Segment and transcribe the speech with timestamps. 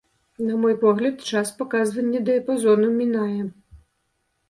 [0.45, 3.41] На мой погляд, час паказвання дыяпазону мінае.